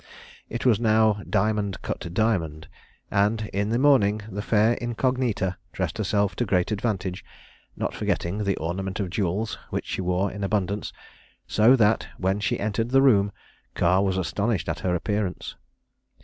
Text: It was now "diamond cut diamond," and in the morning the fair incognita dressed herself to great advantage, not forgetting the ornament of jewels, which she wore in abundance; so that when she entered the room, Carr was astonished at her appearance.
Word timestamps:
It 0.49 0.65
was 0.65 0.79
now 0.79 1.21
"diamond 1.29 1.79
cut 1.83 2.11
diamond," 2.11 2.67
and 3.11 3.47
in 3.53 3.69
the 3.69 3.77
morning 3.77 4.23
the 4.31 4.41
fair 4.41 4.73
incognita 4.81 5.57
dressed 5.73 5.99
herself 5.99 6.35
to 6.37 6.45
great 6.47 6.71
advantage, 6.71 7.23
not 7.77 7.93
forgetting 7.93 8.39
the 8.43 8.57
ornament 8.57 8.99
of 8.99 9.11
jewels, 9.11 9.59
which 9.69 9.85
she 9.85 10.01
wore 10.01 10.31
in 10.31 10.43
abundance; 10.43 10.91
so 11.45 11.75
that 11.75 12.07
when 12.17 12.39
she 12.39 12.59
entered 12.59 12.89
the 12.89 13.01
room, 13.03 13.31
Carr 13.75 14.03
was 14.03 14.17
astonished 14.17 14.67
at 14.67 14.79
her 14.79 14.95
appearance. 14.95 15.53